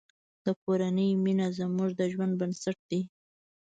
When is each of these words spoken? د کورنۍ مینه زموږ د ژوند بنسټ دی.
د 0.45 0.47
کورنۍ 0.63 1.09
مینه 1.23 1.47
زموږ 1.59 1.89
د 1.99 2.01
ژوند 2.13 2.33
بنسټ 2.41 2.77
دی. 2.89 3.01